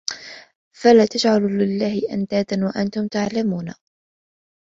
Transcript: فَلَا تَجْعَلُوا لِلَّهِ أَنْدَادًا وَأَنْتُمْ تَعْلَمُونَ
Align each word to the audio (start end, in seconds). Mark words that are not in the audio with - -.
فَلَا 0.73 1.05
تَجْعَلُوا 1.05 1.49
لِلَّهِ 1.49 2.13
أَنْدَادًا 2.13 2.65
وَأَنْتُمْ 2.65 3.07
تَعْلَمُونَ 3.07 3.73